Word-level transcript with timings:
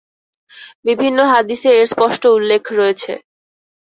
বিভিন্ন 0.85 1.19
হাদীসে 1.31 1.69
এর 1.73 1.85
স্পষ্ট 1.87 2.23
উল্লেখ 2.37 2.63
রয়েছে। 2.71 3.11